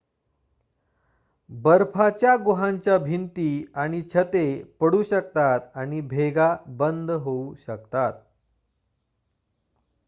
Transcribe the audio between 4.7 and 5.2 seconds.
पडू